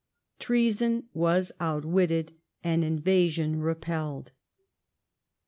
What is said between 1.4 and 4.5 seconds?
outwitted and invasion repelled.